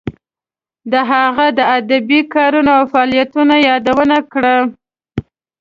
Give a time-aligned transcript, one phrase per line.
[0.91, 4.55] د هغه د ادبی کارونو او فعالیتونو یادونه کړه.